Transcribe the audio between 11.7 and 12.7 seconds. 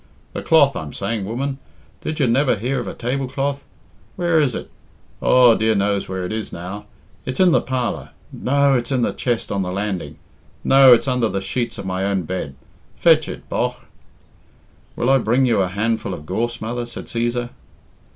of my own bed.